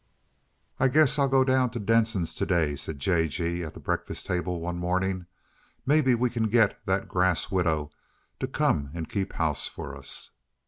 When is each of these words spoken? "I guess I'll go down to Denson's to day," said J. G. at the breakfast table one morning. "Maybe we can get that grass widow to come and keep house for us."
"I 0.79 0.87
guess 0.87 1.19
I'll 1.19 1.27
go 1.29 1.43
down 1.43 1.69
to 1.69 1.79
Denson's 1.79 2.33
to 2.33 2.45
day," 2.47 2.75
said 2.75 2.97
J. 2.97 3.27
G. 3.27 3.63
at 3.63 3.75
the 3.75 3.79
breakfast 3.79 4.25
table 4.25 4.59
one 4.59 4.79
morning. 4.79 5.27
"Maybe 5.85 6.15
we 6.15 6.31
can 6.31 6.49
get 6.49 6.83
that 6.87 7.07
grass 7.07 7.51
widow 7.51 7.91
to 8.39 8.47
come 8.47 8.89
and 8.95 9.07
keep 9.07 9.33
house 9.33 9.67
for 9.67 9.95
us." 9.95 10.31